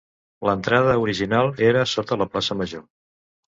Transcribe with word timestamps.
L'entrada 0.47 0.95
original 1.01 1.53
era 1.69 1.85
sota 1.93 2.19
la 2.25 2.29
plaça 2.35 2.61
major. 2.65 2.85